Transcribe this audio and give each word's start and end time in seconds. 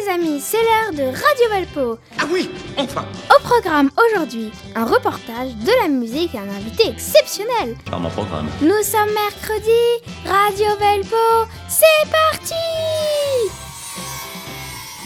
les 0.00 0.12
amis, 0.12 0.40
c'est 0.40 0.56
l'heure 0.58 0.92
de 0.92 1.02
Radio 1.04 1.48
Valpo. 1.50 1.98
Ah 2.18 2.24
oui, 2.30 2.50
enfin 2.78 3.04
Au 3.34 3.40
programme 3.42 3.90
aujourd'hui, 4.08 4.50
un 4.74 4.84
reportage 4.84 5.54
de 5.56 5.70
la 5.82 5.88
musique 5.88 6.34
et 6.34 6.38
un 6.38 6.48
invité 6.48 6.88
exceptionnel. 6.88 7.76
Charmant 7.88 8.10
programme. 8.10 8.48
Nous 8.60 8.82
sommes 8.82 9.12
mercredi, 9.14 9.70
Radio 10.24 10.66
Valpo, 10.78 11.50
c'est 11.68 12.10
parti 12.10 12.54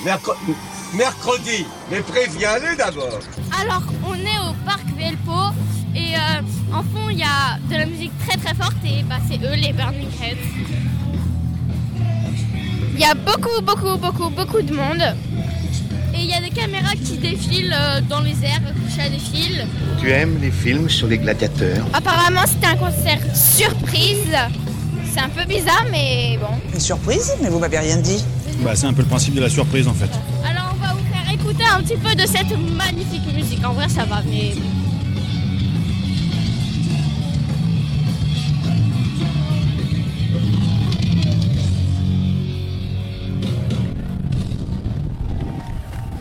Mercredi, 0.05 0.55
mercredi 0.95 1.67
mais 1.91 2.01
préviens-les 2.01 2.77
d'abord 2.77 3.19
Alors, 3.61 3.83
on 4.07 4.15
est 4.15 4.39
au 4.49 4.55
parc 4.65 4.87
Velpo 4.97 5.55
et 5.95 6.15
euh, 6.15 6.75
en 6.75 6.83
fond, 6.83 7.11
il 7.11 7.19
y 7.19 7.23
a 7.23 7.59
de 7.71 7.77
la 7.77 7.87
musique 7.87 8.13
très 8.27 8.39
très 8.39 8.55
forte 8.55 8.77
et 8.85 9.03
bah, 9.03 9.17
c'est 9.29 9.39
eux 9.39 9.55
les 9.57 9.73
Burning 9.73 10.09
Heads. 10.23 10.37
Il 13.01 13.05
y 13.05 13.07
a 13.07 13.15
beaucoup, 13.15 13.63
beaucoup, 13.63 13.97
beaucoup, 13.97 14.29
beaucoup 14.29 14.61
de 14.61 14.75
monde. 14.75 15.03
Et 16.15 16.19
il 16.19 16.27
y 16.27 16.35
a 16.35 16.41
des 16.43 16.51
caméras 16.51 16.93
qui 17.03 17.17
défilent 17.17 17.75
euh, 17.75 18.03
dans 18.03 18.21
les 18.21 18.35
airs, 18.45 18.61
accrochées 18.69 19.07
à 19.07 19.09
des 19.09 19.19
fils. 19.19 19.63
Tu 19.99 20.11
aimes 20.11 20.37
les 20.43 20.51
films 20.51 20.91
sur 20.91 21.07
les 21.07 21.17
gladiateurs? 21.17 21.87
Apparemment, 21.95 22.43
c'était 22.47 22.67
un 22.67 22.77
concert 22.77 23.19
surprise. 23.35 24.37
C'est 25.11 25.21
un 25.21 25.31
peu 25.31 25.47
bizarre, 25.47 25.87
mais 25.91 26.39
bon. 26.43 26.55
Une 26.75 26.79
surprise 26.79 27.33
Mais 27.43 27.49
vous 27.49 27.59
m'avez 27.59 27.79
rien 27.79 27.97
dit. 27.97 28.23
Bah, 28.63 28.73
c'est 28.75 28.85
un 28.85 28.93
peu 28.93 29.01
le 29.01 29.09
principe 29.09 29.35
de 29.35 29.41
la 29.41 29.49
surprise 29.49 29.89
en 29.89 29.95
fait. 29.95 30.11
Alors, 30.47 30.75
on 30.75 30.87
va 30.87 30.93
vous 30.93 31.07
faire 31.11 31.33
écouter 31.33 31.65
un 31.65 31.83
petit 31.83 31.97
peu 31.97 32.15
de 32.15 32.27
cette 32.27 32.55
magnifique 32.77 33.35
musique. 33.35 33.65
En 33.65 33.73
vrai, 33.73 33.89
ça 33.89 34.05
va, 34.05 34.21
mais 34.29 34.53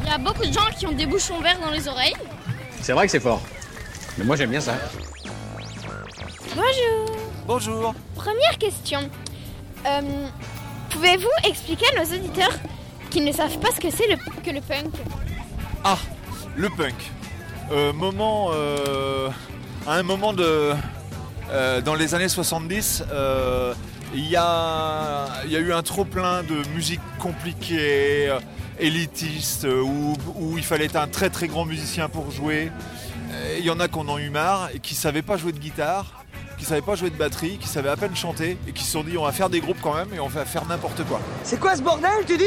Il 0.09 0.13
y 0.13 0.15
a 0.15 0.17
beaucoup 0.17 0.43
de 0.43 0.51
gens 0.51 0.65
qui 0.75 0.87
ont 0.87 0.91
des 0.91 1.05
bouchons 1.05 1.39
verts 1.39 1.59
dans 1.59 1.69
les 1.69 1.87
oreilles. 1.87 2.15
C'est 2.81 2.93
vrai 2.93 3.05
que 3.05 3.11
c'est 3.11 3.19
fort. 3.19 3.43
Mais 4.17 4.23
moi 4.23 4.35
j'aime 4.35 4.49
bien 4.49 4.59
ça. 4.59 4.73
Bonjour 6.55 7.15
Bonjour. 7.45 7.93
Première 8.15 8.57
question. 8.57 9.07
Euh, 9.85 10.01
Pouvez-vous 10.89 11.29
expliquer 11.47 11.85
à 11.95 12.03
nos 12.03 12.11
auditeurs 12.11 12.53
qui 13.11 13.21
ne 13.21 13.31
savent 13.31 13.59
pas 13.59 13.69
ce 13.69 13.79
que 13.79 13.91
c'est 13.91 14.07
le, 14.07 14.15
que 14.43 14.49
le 14.49 14.61
punk? 14.61 14.95
Ah, 15.83 15.99
le 16.55 16.69
punk. 16.71 16.95
Euh, 17.71 17.93
moment, 17.93 18.49
euh, 18.51 19.29
à 19.85 19.93
un 19.93 20.01
moment 20.03 20.33
de, 20.33 20.73
euh, 21.51 21.81
dans 21.81 21.93
les 21.93 22.15
années 22.15 22.29
70, 22.29 23.03
euh, 23.11 23.75
il 24.13 24.29
y, 24.29 24.35
a, 24.35 25.27
il 25.45 25.51
y 25.51 25.55
a 25.55 25.59
eu 25.59 25.71
un 25.71 25.83
trop 25.83 26.05
plein 26.05 26.43
de 26.43 26.67
musique 26.75 27.01
compliquée, 27.19 28.29
euh, 28.29 28.39
élitiste, 28.79 29.65
euh, 29.65 29.81
où, 29.81 30.15
où 30.35 30.57
il 30.57 30.63
fallait 30.63 30.85
être 30.85 30.95
un 30.95 31.07
très 31.07 31.29
très 31.29 31.47
grand 31.47 31.65
musicien 31.65 32.09
pour 32.09 32.31
jouer. 32.31 32.71
Il 33.57 33.65
y 33.65 33.69
en 33.69 33.79
a 33.79 33.87
qui 33.87 33.97
en 33.97 34.07
ont 34.09 34.17
eu 34.17 34.29
marre 34.29 34.69
et 34.73 34.79
qui 34.79 34.95
savaient 34.95 35.21
pas 35.21 35.37
jouer 35.37 35.51
de 35.51 35.59
guitare, 35.59 36.25
qui 36.57 36.65
savaient 36.65 36.81
pas 36.81 36.95
jouer 36.95 37.09
de 37.09 37.15
batterie, 37.15 37.57
qui 37.57 37.67
savaient 37.67 37.89
à 37.89 37.95
peine 37.95 38.15
chanter 38.15 38.57
et 38.67 38.71
qui 38.71 38.83
se 38.83 38.91
sont 38.91 39.03
dit 39.03 39.17
on 39.17 39.23
va 39.23 39.31
faire 39.31 39.49
des 39.49 39.59
groupes 39.59 39.79
quand 39.81 39.93
même 39.93 40.13
et 40.13 40.19
on 40.19 40.27
va 40.27 40.45
faire 40.45 40.65
n'importe 40.65 41.03
quoi. 41.05 41.21
C'est 41.43 41.59
quoi 41.59 41.75
ce 41.75 41.81
bordel, 41.81 42.25
tu 42.25 42.37
dis? 42.37 42.43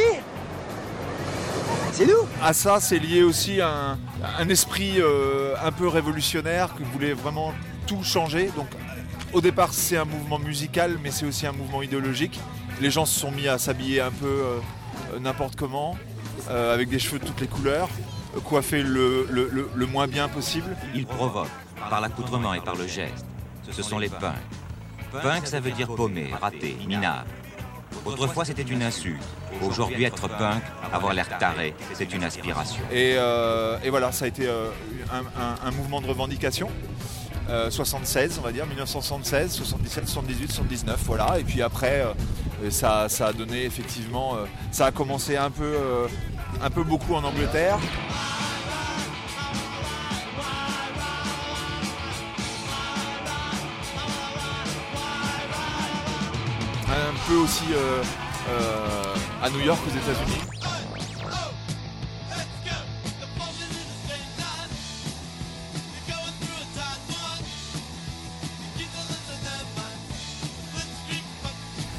C'est 1.93 2.07
nous? 2.07 2.27
À 2.43 2.53
ça, 2.53 2.81
c'est 2.81 2.99
lié 2.99 3.23
aussi 3.23 3.61
un, 3.61 3.99
un 4.39 4.49
esprit 4.49 4.95
euh, 4.99 5.55
un 5.63 5.71
peu 5.71 5.87
révolutionnaire 5.89 6.75
qui 6.77 6.83
voulait 6.85 7.13
vraiment 7.13 7.53
tout 7.87 8.03
changer. 8.03 8.51
Donc, 8.57 8.69
au 9.33 9.41
départ, 9.41 9.73
c'est 9.73 9.97
un 9.97 10.05
mouvement 10.05 10.39
musical, 10.39 10.99
mais 11.03 11.11
c'est 11.11 11.27
aussi 11.27 11.47
un 11.47 11.53
mouvement 11.53 11.83
idéologique. 11.83 12.39
Les 12.81 12.91
gens 12.91 13.07
se 13.07 13.19
sont 13.19 13.31
mis 13.31 13.49
à 13.49 13.59
s'habiller 13.59 14.01
un 14.01 14.11
peu 14.11 14.27
euh, 14.27 14.59
n'importe 15.21 15.57
comment, 15.57 15.97
euh, 16.51 16.75
avec 16.75 16.89
des 16.89 16.99
cheveux 16.99 17.19
de 17.19 17.25
toutes 17.25 17.41
les 17.41 17.47
couleurs, 17.47 17.89
euh, 18.37 18.41
coiffés 18.41 18.83
le, 18.83 19.27
le- 19.31 19.49
le- 19.53 19.71
le 19.75 19.87
moins 19.87 20.07
bien 20.07 20.29
possible. 20.29 20.77
Il 20.95 21.07
provoque 21.07 21.49
par 21.91 22.01
l'accoutrement 22.01 22.55
et 22.55 22.61
par 22.61 22.75
le 22.77 22.87
geste. 22.87 23.25
Ce 23.71 23.83
sont 23.83 23.99
les 23.99 24.09
punks. 24.09 24.35
Punk, 25.23 25.47
ça 25.47 25.61
veut 25.61 25.71
dire 25.73 25.89
paumé, 25.95 26.31
raté, 26.41 26.77
minable. 26.87 27.29
Autrefois, 28.07 28.45
c'était 28.47 28.63
une 28.63 28.83
insulte. 28.83 29.23
Aujourd'hui, 29.63 30.05
être 30.05 30.27
punk, 30.29 30.63
avoir 30.93 31.13
l'air 31.13 31.29
taré, 31.39 31.75
c'est 31.93 32.13
une 32.15 32.25
aspiration. 32.25 32.83
Et, 32.91 33.15
euh, 33.17 33.79
et 33.85 33.91
voilà, 33.91 34.11
ça 34.11 34.25
a 34.25 34.29
été 34.29 34.49
un, 34.49 35.19
un- 35.41 35.69
un 35.69 35.71
mouvement 35.73 36.01
de 36.01 36.07
revendication. 36.09 36.71
Euh, 37.51 37.71
76, 37.71 38.39
on 38.39 38.43
va 38.43 38.53
dire, 38.53 38.67
1976, 38.67 39.53
77, 39.53 40.09
78, 40.09 40.53
79, 40.53 41.01
voilà. 41.05 41.39
Et 41.39 41.45
puis 41.45 41.61
après, 41.61 42.05
euh, 42.63 42.71
ça, 42.71 43.07
a 43.27 43.33
donné 43.33 43.65
effectivement, 43.65 44.37
euh, 44.37 44.45
ça 44.71 44.87
a 44.87 44.93
commencé 44.93 45.37
un 45.37 45.51
peu, 45.51 45.65
euh, 45.65 46.07
un 46.63 46.71
peu 46.71 46.83
beaucoup 46.85 47.15
en 47.15 47.25
Angleterre. 47.25 47.79
Un 56.89 57.29
peu 57.29 57.37
aussi 57.37 57.65
euh, 57.73 58.03
euh, 58.51 59.15
à 59.43 59.51
New 59.51 59.61
York 59.61 59.81
aux 59.87 59.91
États-Unis. 59.91 60.62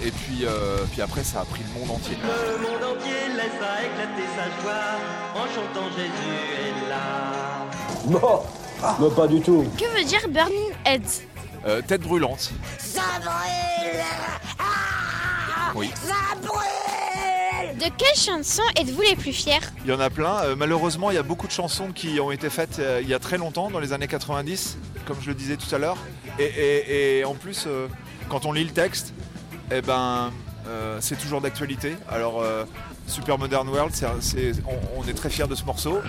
Et 0.06 0.12
puis, 0.12 0.46
euh, 0.46 0.78
puis 0.92 1.02
après, 1.02 1.24
ça 1.24 1.42
a 1.42 1.46
pris 1.46 1.62
le 1.74 1.80
monde 1.80 1.92
entier. 1.92 2.18
Le 2.22 2.58
monde 2.62 2.84
entier 2.98 3.14
laisse 3.36 3.62
à 3.62 3.84
éclater 3.84 4.28
sa 4.36 4.62
joie 4.62 4.74
en 5.36 5.46
chantant 5.48 5.90
Jésus 5.96 6.34
est 6.60 6.90
là. 6.90 7.66
Non, 8.10 8.42
non 9.00 9.10
pas 9.12 9.28
du 9.28 9.40
tout. 9.42 9.66
Que 9.80 9.98
veut 9.98 10.04
dire 10.04 10.28
Burning 10.30 10.72
Heads 10.86 11.22
Euh, 11.66 11.82
tête 11.82 12.02
brûlante. 12.02 12.52
Ça 12.80 13.02
brûle 13.22 14.02
Oui. 15.76 15.90
Ça 15.96 16.36
brûle 16.42 17.78
De 17.78 17.86
quelle 17.98 18.16
chanson 18.18 18.62
êtes-vous 18.78 19.02
les 19.02 19.16
plus 19.16 19.32
fiers? 19.32 19.60
Il 19.86 19.92
y 19.92 19.94
en 19.94 20.00
a 20.02 20.10
plein. 20.10 20.36
Euh, 20.44 20.56
malheureusement, 20.58 21.12
il 21.12 21.16
y 21.16 21.18
a 21.20 21.24
beaucoup 21.24 21.48
de 21.48 21.54
chansons 21.54 21.92
qui 21.96 22.20
ont 22.20 22.32
été 22.32 22.50
faites 22.50 22.80
euh, 22.80 23.00
il 23.02 23.08
y 23.08 23.14
a 23.14 23.20
très 23.20 23.38
longtemps, 23.38 23.72
dans 23.72 23.80
les 23.80 23.94
années 23.94 24.08
90, 24.10 24.78
comme 25.08 25.18
je 25.22 25.28
le 25.30 25.34
disais 25.36 25.56
tout 25.56 25.74
à 25.74 25.78
l'heure. 25.78 25.98
Et, 26.40 26.44
et- 26.44 27.20
et 27.20 27.26
en 27.26 27.36
plus, 27.36 27.64
euh, 27.68 27.88
quand 28.30 28.46
on 28.46 28.52
lit 28.52 28.66
le 28.66 28.72
texte, 28.72 29.14
eh 29.76 29.82
ben, 29.82 30.32
euh, 30.68 31.00
c'est 31.02 31.18
toujours 31.18 31.42
d'actualité. 31.42 31.96
Alors, 32.08 32.42
euh, 32.42 32.64
Super 33.08 33.40
Modern 33.40 33.68
World, 33.68 33.92
on, 34.68 35.02
on 35.02 35.08
est 35.08 35.14
très 35.14 35.30
fiers 35.30 35.48
de 35.48 35.56
ce 35.56 35.66
morceau. 35.66 36.00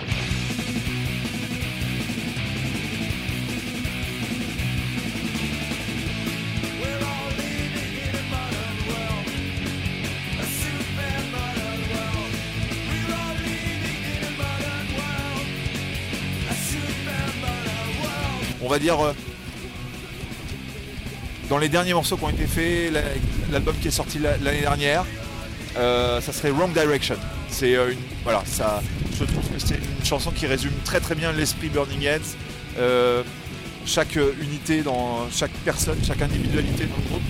on 18.65 18.67
va 18.67 18.79
dire, 18.79 18.99
euh, 18.99 19.13
dans 21.49 21.57
les 21.57 21.69
derniers 21.69 21.93
morceaux 21.93 22.17
qui 22.17 22.23
ont 22.23 22.29
été 22.29 22.45
faits, 22.47 22.91
la- 22.91 23.01
l'album 23.51 23.75
qui 23.81 23.87
est 23.89 23.91
sorti 23.91 24.19
la- 24.19 24.37
l'année 24.37 24.61
dernière, 24.61 25.05
euh, 25.77 26.19
ça 26.21 26.33
serait 26.33 26.51
Wrong 26.51 26.73
Direction. 26.73 27.15
C'est 27.49 27.75
euh, 27.75 27.91
une, 27.91 27.99
voilà, 28.23 28.43
ça, 28.45 28.81
je 29.19 29.23
trouve 29.25 29.43
que 29.49 29.59
c'est 29.59 29.75
une 29.75 30.05
chanson 30.05 30.31
qui 30.31 30.47
résume 30.47 30.73
très 30.83 30.99
très 30.99 31.15
bien 31.15 31.31
l'esprit 31.31 31.69
Burning 31.69 32.03
Heads. 32.03 32.35
Euh, 32.77 33.23
chaque 33.85 34.15
unité 34.41 34.81
dans 34.81 35.27
chaque 35.31 35.51
personne, 35.63 35.97
chaque 36.05 36.21
individualité 36.21 36.85
dans 36.85 36.95
le 36.97 37.09
groupe. 37.09 37.21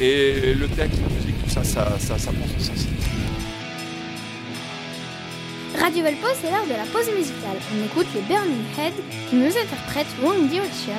Et 0.00 0.54
le 0.54 0.66
texte, 0.68 0.98
la 1.06 1.14
musique, 1.14 1.44
tout 1.44 1.50
ça, 1.50 1.62
ça, 1.62 1.92
ça, 2.00 2.18
ça 2.18 2.32
prend 2.32 2.46
son 2.58 2.64
sens. 2.64 2.86
Radio 5.78 6.02
Valpo, 6.02 6.26
c'est 6.40 6.50
l'heure 6.50 6.64
de 6.66 6.72
la 6.72 6.84
pause 6.92 7.06
musicale. 7.14 7.56
On 7.72 7.84
écoute 7.86 8.06
les 8.14 8.22
Burning 8.22 8.64
Head 8.78 8.94
qui 9.28 9.36
nous 9.36 9.46
interprètent 9.48 10.06
Wrong 10.22 10.48
Direction 10.48 10.98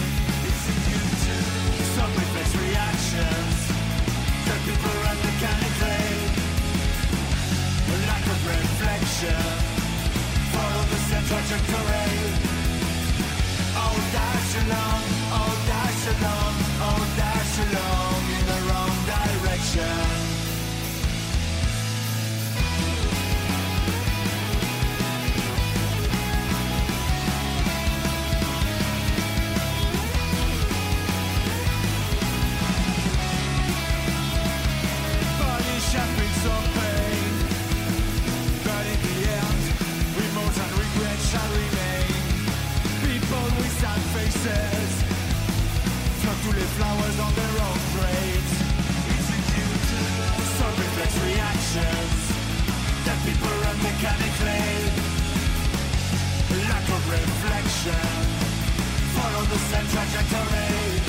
trajectory. 59.89 61.01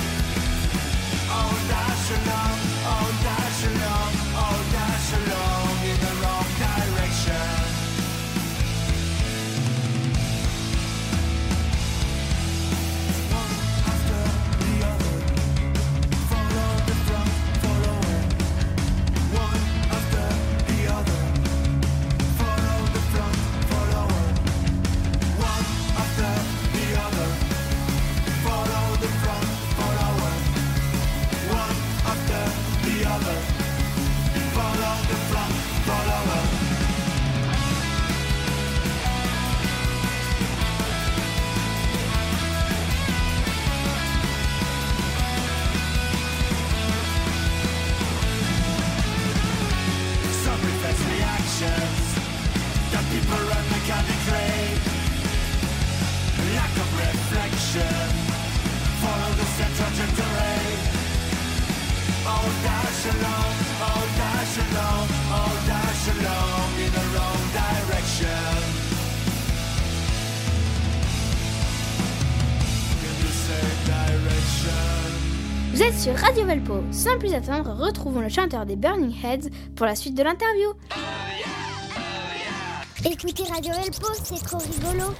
Oh, 1.29 1.53
dash 1.69 2.52
Vous 75.73 75.83
êtes 75.83 75.99
sur 75.99 76.15
Radio 76.15 76.45
Velpo. 76.45 76.83
Sans 76.91 77.19
plus 77.19 77.33
attendre, 77.35 77.73
retrouvons 77.75 78.21
le 78.21 78.29
chanteur 78.29 78.67
des 78.67 78.77
Burning 78.77 79.15
Heads 79.25 79.49
pour 79.75 79.87
la 79.87 79.95
suite 79.97 80.15
de 80.15 80.23
l'interview. 80.23 80.73
Écoutez 83.05 83.45
Radio 83.45 83.73
Elpo, 83.85 84.07
c'est 84.23 84.43
trop 84.45 84.59
rigolo. 84.59 85.15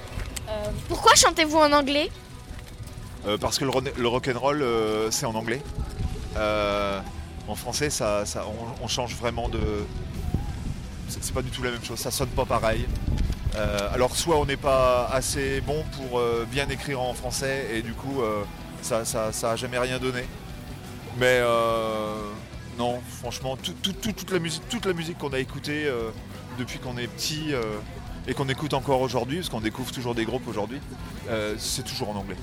Pourquoi 0.87 1.15
chantez-vous 1.15 1.57
en 1.57 1.71
anglais? 1.71 2.09
Euh, 3.27 3.37
parce 3.37 3.57
que 3.57 3.65
le, 3.65 4.07
rock'n'roll, 4.07 4.61
euh, 4.61 5.09
c'est 5.09 5.25
en 5.25 5.33
anglais. 5.33 5.61
Euh, 6.37 6.99
en 7.47 7.55
français, 7.55 7.89
ça, 7.89 8.25
ça- 8.25 8.45
on, 8.47 8.83
on 8.83 8.87
change 8.87 9.15
vraiment 9.15 9.49
de. 9.49 9.59
C'est 11.07 11.33
pas 11.33 11.41
du 11.41 11.49
tout 11.49 11.63
la 11.63 11.71
même 11.71 11.83
chose, 11.83 11.99
ça 11.99 12.11
sonne 12.11 12.29
pas 12.29 12.45
pareil. 12.45 12.85
Euh, 13.55 13.77
alors, 13.93 14.15
soit 14.15 14.37
on 14.37 14.45
n'est 14.45 14.57
pas 14.57 15.05
assez 15.11 15.61
bon 15.61 15.83
pour 15.97 16.19
euh, 16.19 16.45
bien 16.49 16.67
écrire 16.69 17.01
en 17.01 17.13
français 17.13 17.67
et 17.73 17.81
du 17.81 17.93
coup, 17.93 18.21
euh, 18.21 18.43
ça, 18.81 19.05
ça, 19.05 19.31
ça 19.31 19.51
a 19.51 19.55
jamais 19.55 19.77
rien 19.79 19.99
donné. 19.99 20.25
Mais 21.19 21.39
euh, 21.41 22.15
non, 22.77 23.01
franchement, 23.19 23.55
tout- 23.55 23.73
tout- 23.81 23.93
tout- 23.93 24.11
toute 24.13 24.31
la 24.31 24.39
musique, 24.39 24.67
toute 24.69 24.85
la 24.85 24.93
musique 24.93 25.17
qu'on 25.17 25.33
a 25.33 25.39
écoutée 25.39 25.85
euh, 25.85 26.09
depuis 26.57 26.79
qu'on 26.79 26.97
est 26.97 27.07
petit 27.07 27.53
euh, 27.53 27.61
et 28.27 28.33
qu'on 28.33 28.49
écoute 28.49 28.73
encore 28.73 29.01
aujourd'hui, 29.01 29.37
parce 29.37 29.49
qu'on 29.49 29.61
découvre 29.61 29.91
toujours 29.91 30.15
des 30.15 30.25
groupes 30.25 30.47
aujourd'hui, 30.47 30.79
euh, 31.29 31.55
c'est 31.59 31.83
toujours 31.83 32.09
en 32.09 32.15
anglais. 32.15 32.37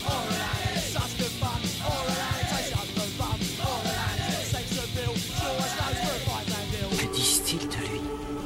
Que 6.98 7.06
disent-ils 7.14 7.58
de 7.68 7.74
lui? 7.76 8.00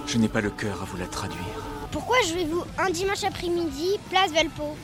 Je 0.07 0.19
n'ai 0.19 0.29
pas 0.29 0.41
le 0.41 0.51
cœur 0.51 0.83
à 0.83 0.85
vous 0.85 0.97
la 0.97 1.07
traduire. 1.07 1.41
Pourquoi 1.91 2.17
jouez-vous 2.29 2.63
un 2.79 2.91
dimanche 2.91 3.25
après-midi, 3.25 3.99
place 4.11 4.31
Velpo 4.33 4.77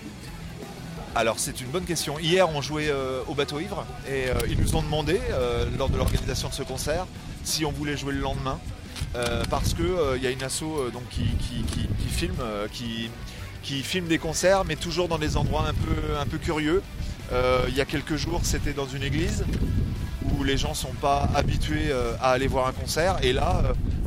Alors 1.17 1.41
c'est 1.41 1.61
une 1.61 1.67
bonne 1.67 1.85
question. 1.85 2.19
Hier 2.21 2.49
on 2.49 2.63
jouait 2.63 2.89
euh, 2.89 3.23
au 3.27 3.35
bateau 3.35 3.59
ivre 3.59 3.85
et 4.07 4.29
euh, 4.29 4.35
ils 4.49 4.59
nous 4.61 4.77
ont 4.77 4.83
demandé 4.83 5.21
euh, 5.31 5.67
lors 5.77 5.89
de 5.89 5.97
l'organisation 5.97 6.49
de 6.49 6.55
ce 6.55 6.63
concert 6.63 7.07
si 7.43 7.65
on 7.65 7.73
voulait 7.73 7.97
jouer 7.97 8.15
le 8.15 8.21
lendemain 8.21 8.59
parce 9.49 9.75
que 9.75 10.17
il 10.17 10.23
y 10.23 10.27
a 10.27 10.31
une 10.31 10.43
asso 10.43 10.63
donc 10.93 11.03
qui, 11.09 11.25
filme 12.11 12.37
qui, 13.63 13.83
filme 13.83 14.07
des 14.07 14.19
concerts 14.19 14.65
mais 14.65 14.77
toujours 14.77 15.09
dans 15.09 15.19
des 15.19 15.37
endroits 15.37 15.65
un 16.21 16.27
peu 16.27 16.39
curieux. 16.39 16.81
Il 17.67 17.75
y 17.75 17.81
a 17.81 17.85
quelques 17.87 18.15
jours 18.15 18.43
c'était 18.45 18.73
dans 18.73 18.87
une 18.87 19.03
église 19.03 19.45
où 20.33 20.45
les 20.45 20.57
gens 20.57 20.75
sont 20.75 20.93
pas 21.01 21.29
habitués 21.35 21.93
à 22.21 22.31
aller 22.31 22.47
voir 22.47 22.69
un 22.69 22.73
concert 22.73 23.17
et 23.23 23.33
là 23.33 23.63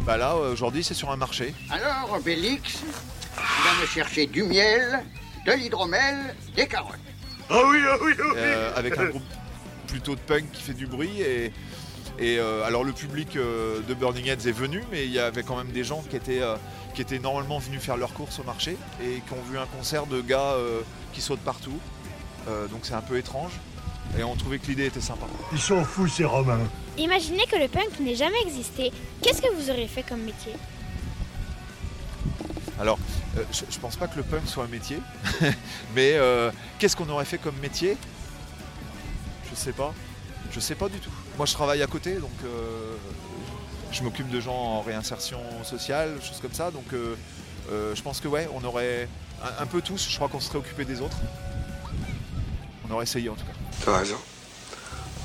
bah 0.05 0.15
là 0.15 0.35
aujourd'hui 0.35 0.85
c'est 0.85 0.93
sur 0.93 1.11
un 1.11 1.17
marché. 1.17 1.53
Alors, 1.69 2.13
Obélix, 2.15 2.83
tu 3.35 3.81
me 3.81 3.87
chercher 3.87 4.27
du 4.27 4.43
miel, 4.43 5.03
de 5.45 5.51
l'hydromel, 5.53 6.35
des 6.55 6.67
carottes. 6.67 6.95
Ah 7.49 7.61
oui, 7.67 7.77
ah 7.87 7.97
oui, 8.01 8.13
ah 8.19 8.23
oui. 8.25 8.33
euh, 8.37 8.71
avec 8.75 8.97
un 8.97 9.05
groupe 9.05 9.23
plutôt 9.87 10.15
de 10.15 10.19
punk 10.21 10.51
qui 10.51 10.63
fait 10.63 10.73
du 10.73 10.87
bruit. 10.87 11.21
Et, 11.21 11.51
et, 12.19 12.37
euh, 12.39 12.63
alors 12.65 12.83
le 12.83 12.93
public 12.93 13.35
euh, 13.35 13.81
de 13.87 13.93
Burning 13.93 14.27
Heads 14.27 14.47
est 14.47 14.51
venu, 14.51 14.83
mais 14.91 15.05
il 15.05 15.11
y 15.11 15.19
avait 15.19 15.43
quand 15.43 15.57
même 15.57 15.71
des 15.71 15.83
gens 15.83 16.03
qui 16.09 16.15
étaient, 16.15 16.41
euh, 16.41 16.55
qui 16.95 17.01
étaient 17.01 17.19
normalement 17.19 17.59
venus 17.59 17.81
faire 17.81 17.97
leurs 17.97 18.13
courses 18.13 18.39
au 18.39 18.43
marché 18.43 18.77
et 19.03 19.21
qui 19.27 19.33
ont 19.33 19.51
vu 19.51 19.57
un 19.57 19.65
concert 19.65 20.05
de 20.05 20.21
gars 20.21 20.53
euh, 20.53 20.81
qui 21.11 21.21
sautent 21.21 21.39
partout. 21.39 21.79
Euh, 22.47 22.67
donc 22.67 22.81
c'est 22.83 22.93
un 22.93 23.01
peu 23.01 23.17
étrange. 23.17 23.53
Et 24.17 24.23
on 24.23 24.35
trouvait 24.35 24.59
que 24.59 24.67
l'idée 24.67 24.85
était 24.85 25.01
sympa. 25.01 25.25
Ils 25.53 25.59
sont 25.59 25.83
fous, 25.83 26.07
ces 26.07 26.25
Romains. 26.25 26.59
Imaginez 26.97 27.45
que 27.47 27.55
le 27.55 27.67
punk 27.67 27.99
n'ait 27.99 28.15
jamais 28.15 28.39
existé. 28.45 28.91
Qu'est-ce 29.21 29.41
que 29.41 29.51
vous 29.55 29.71
auriez 29.71 29.87
fait 29.87 30.03
comme 30.03 30.21
métier? 30.21 30.53
Alors, 32.79 32.97
euh, 33.37 33.43
je, 33.51 33.61
je 33.69 33.79
pense 33.79 33.95
pas 33.95 34.07
que 34.07 34.17
le 34.17 34.23
punk 34.23 34.47
soit 34.47 34.63
un 34.63 34.67
métier, 34.67 34.99
mais 35.95 36.13
euh, 36.13 36.51
qu'est-ce 36.79 36.95
qu'on 36.95 37.09
aurait 37.09 37.25
fait 37.25 37.37
comme 37.37 37.55
métier? 37.61 37.97
Je 39.49 39.55
sais 39.55 39.73
pas. 39.73 39.93
Je 40.51 40.59
sais 40.59 40.75
pas 40.75 40.89
du 40.89 40.99
tout. 40.99 41.11
Moi, 41.37 41.45
je 41.45 41.53
travaille 41.53 41.81
à 41.83 41.87
côté, 41.87 42.15
donc 42.15 42.31
euh, 42.45 42.95
je 43.91 44.03
m'occupe 44.03 44.29
de 44.29 44.39
gens 44.39 44.55
en 44.55 44.81
réinsertion 44.81 45.39
sociale, 45.63 46.19
choses 46.21 46.39
comme 46.41 46.53
ça. 46.53 46.71
Donc, 46.71 46.85
euh, 46.93 47.15
euh, 47.71 47.95
je 47.95 48.01
pense 48.01 48.19
que 48.19 48.27
ouais, 48.27 48.47
on 48.53 48.63
aurait 48.63 49.07
un, 49.43 49.63
un 49.63 49.65
peu 49.65 49.81
tous. 49.81 50.07
Je 50.09 50.15
crois 50.15 50.27
qu'on 50.29 50.39
serait 50.39 50.57
occupé 50.59 50.85
des 50.85 51.01
autres. 51.01 51.17
On 52.87 52.93
aurait 52.93 53.03
essayé 53.03 53.29
en 53.29 53.35
tout 53.35 53.45
cas. 53.45 53.53
T'as 53.85 53.97
raison. 53.99 54.17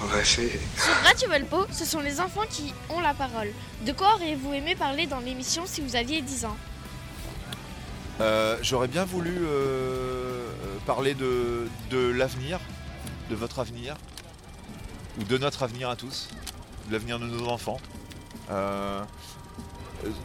On 0.01 0.07
va 0.07 0.21
essayer. 0.21 0.61
Sur 0.77 0.95
Radio 1.05 1.29
Velpo, 1.29 1.67
ce 1.73 1.85
sont 1.85 2.01
les 2.01 2.21
enfants 2.21 2.45
qui 2.49 2.73
ont 2.89 3.01
la 3.01 3.15
parole. 3.15 3.49
De 3.85 3.93
quoi 3.93 4.15
auriez-vous 4.15 4.53
aimé 4.55 4.77
parler 4.77 5.07
dans 5.07 5.19
l'émission 5.19 5.65
si 5.67 5.81
vous 5.81 5.97
aviez 5.97 6.23
10 6.23 6.45
ans? 6.45 6.57
Euh, 8.21 8.57
J'aurais 8.63 8.89
bien 8.89 9.05
voulu 9.05 9.31
euh, 9.39 9.47
euh, 9.47 10.51
parler 10.87 11.15
de, 11.15 11.69
de 11.91 11.99
l'avenir, 12.11 12.59
de 13.31 13.35
votre 13.35 13.59
avenir, 13.61 13.97
ou 15.19 15.25
de 15.25 15.39
notre 15.39 15.63
avenir 15.63 15.89
à 15.89 15.97
tous, 15.97 16.29
de 16.89 16.93
l'avenir 16.93 17.19
de 17.19 17.27
nos 17.27 17.49
enfants. 17.49 17.79
Euh, 18.51 19.03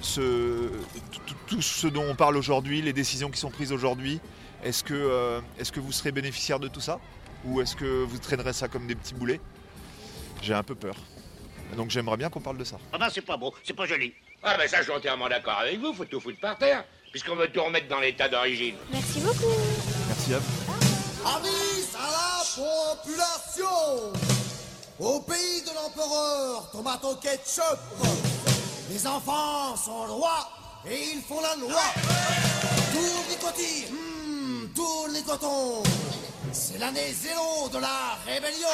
ce, 0.02 0.70
tout, 1.12 1.36
tout 1.48 1.62
ce 1.62 1.88
dont 1.88 2.06
on 2.10 2.16
parle 2.16 2.38
aujourd'hui, 2.38 2.82
les 2.82 2.94
décisions 2.94 3.30
qui 3.30 3.40
sont 3.40 3.52
prises 3.52 3.72
aujourd'hui, 3.72 4.20
est-ce 4.64 4.84
que, 4.84 4.94
euh, 4.94 5.42
est-ce 5.60 5.72
que 5.72 5.80
vous 5.80 5.92
serez 5.92 6.12
bénéficiaire 6.12 6.60
de 6.60 6.68
tout 6.68 6.82
ça 6.82 7.00
Ou 7.46 7.62
est-ce 7.62 7.76
que 7.76 8.04
vous 8.04 8.18
traînerez 8.18 8.54
ça 8.54 8.68
comme 8.68 8.88
des 8.88 8.96
petits 8.96 9.14
boulets? 9.14 9.42
J'ai 10.42 10.54
un 10.54 10.64
peu 10.64 10.76
peur. 10.76 10.96
Donc 11.78 11.90
j'aimerais 11.90 12.18
bien 12.18 12.30
qu'on 12.30 12.40
parle 12.40 12.58
de 12.58 12.64
ça. 12.64 12.78
Ah 12.92 12.98
ben 12.98 13.10
c'est 13.12 13.22
pas 13.22 13.36
beau, 13.38 13.54
c'est 13.64 13.74
pas 13.74 13.86
joli. 13.86 14.14
Ah 14.44 14.56
ben 14.58 14.68
ça 14.68 14.78
je 14.80 14.84
suis 14.84 14.92
entièrement 14.92 15.28
d'accord 15.28 15.58
avec 15.60 15.80
vous, 15.80 15.94
faut 15.94 16.06
tout 16.06 16.20
foutre 16.20 16.40
par 16.40 16.56
terre, 16.58 16.86
puisqu'on 17.14 17.36
veut 17.36 17.48
tout 17.48 17.64
remettre 17.64 17.88
dans 17.88 18.00
l'état 18.00 18.28
d'origine. 18.28 18.76
Merci 18.92 19.20
beaucoup. 19.20 19.56
Merci 20.08 20.34
à 20.34 20.40
vous. 20.40 21.38
Avis 21.38 21.88
à 21.96 22.10
la 22.10 22.44
population. 22.56 24.12
Au 25.00 25.20
pays 25.22 25.62
de 25.62 25.70
l'empereur, 25.76 26.70
tomato 26.72 27.16
ketchup. 27.22 27.80
Les 28.90 29.08
enfants 29.08 29.76
sont 29.78 30.06
rois 30.08 30.50
et 30.90 31.14
ils 31.14 31.22
font 31.22 31.40
la 31.40 31.56
loi. 31.56 31.84
Tour 32.92 33.26
nicotine, 33.30 33.94
hmm, 33.94 34.74
tour 34.76 35.08
les 35.14 35.22
cotons. 35.22 35.84
C'est 36.52 36.80
l'année 36.80 37.14
zéro 37.14 37.70
de 37.70 37.78
la 37.78 38.18
rébellion. 38.26 38.68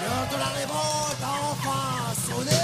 L'heure 0.00 0.28
de 0.32 0.38
la 0.38 0.46
révolte 0.46 1.22
a 1.22 1.50
enfin 1.52 2.14
sonné. 2.26 2.60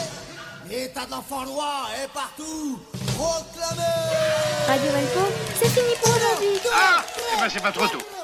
L'état 0.70 1.04
de 1.04 1.10
l'enfant 1.10 1.44
roi 1.44 1.86
est 2.02 2.08
partout 2.08 2.80
proclamé 3.16 3.82
Radio 4.68 4.92
Valpo, 4.92 5.32
c'est 5.58 5.68
fini 5.68 5.94
pour 6.02 6.11
aujourd'hui. 6.14 6.61
Ah 6.73 7.02
Eh 7.37 7.40
ben 7.40 7.49
c'est 7.49 7.62
pas 7.62 7.73
trop 7.73 7.87
tôt. 7.87 8.15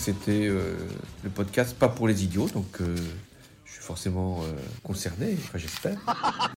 C'était 0.00 0.46
euh, 0.46 0.74
le 1.22 1.28
podcast 1.28 1.76
pas 1.78 1.88
pour 1.88 2.08
les 2.08 2.24
idiots, 2.24 2.48
donc 2.48 2.80
euh, 2.80 2.96
je 3.66 3.72
suis 3.72 3.82
forcément 3.82 4.40
euh, 4.42 4.52
concerné, 4.82 5.36
enfin 5.44 5.58
j'espère. 5.58 5.98